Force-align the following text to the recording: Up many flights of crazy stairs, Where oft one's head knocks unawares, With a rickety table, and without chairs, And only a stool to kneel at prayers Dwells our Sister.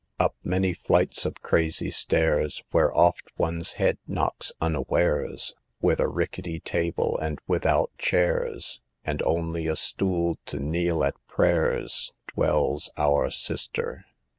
Up 0.19 0.35
many 0.43 0.73
flights 0.73 1.27
of 1.27 1.43
crazy 1.43 1.91
stairs, 1.91 2.63
Where 2.71 2.91
oft 2.91 3.29
one's 3.37 3.73
head 3.73 3.99
knocks 4.07 4.51
unawares, 4.59 5.53
With 5.79 5.99
a 5.99 6.07
rickety 6.07 6.59
table, 6.59 7.19
and 7.21 7.37
without 7.45 7.91
chairs, 7.99 8.81
And 9.05 9.21
only 9.21 9.67
a 9.67 9.75
stool 9.75 10.39
to 10.47 10.57
kneel 10.57 11.03
at 11.03 11.13
prayers 11.27 12.13
Dwells 12.33 12.89
our 12.97 13.29
Sister. 13.29 14.05